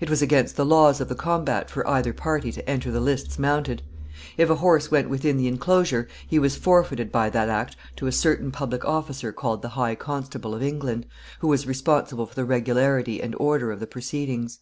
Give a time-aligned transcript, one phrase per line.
[0.00, 3.38] It was against the laws of the combat for either party to enter the lists
[3.38, 3.82] mounted.
[4.36, 8.10] If a horse went within the inclosure he was forfeited by that act to a
[8.10, 11.06] certain public officer called the high constable of England,
[11.38, 14.58] who was responsible for the regularity and order of the proceedings.